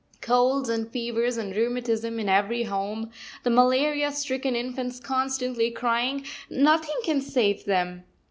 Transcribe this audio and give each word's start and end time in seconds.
Colds 0.19 0.67
and 0.67 0.89
fevers 0.89 1.37
and 1.37 1.55
rheumatism 1.55 2.19
in 2.19 2.27
every 2.27 2.63
home, 2.63 3.11
the 3.43 3.51
malaria 3.51 4.11
stricken 4.11 4.55
infants 4.55 4.99
constantly 4.99 5.69
crying, 5.69 6.25
nothing 6.49 6.97
can 7.03 7.21
save 7.21 7.65
them. 7.65 8.03